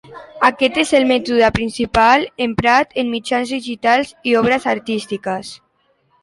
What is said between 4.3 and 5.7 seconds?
i obres artístiques.